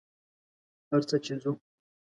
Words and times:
ارڅه 0.95 1.17
چې 1.25 1.33
څو 1.41 1.51